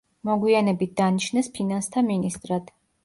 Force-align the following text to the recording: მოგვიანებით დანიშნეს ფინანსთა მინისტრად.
მოგვიანებით 0.27 0.95
დანიშნეს 1.01 1.51
ფინანსთა 1.59 2.05
მინისტრად. 2.09 2.73